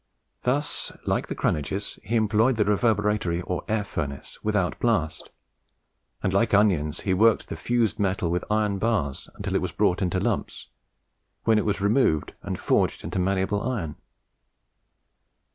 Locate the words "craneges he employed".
1.35-2.55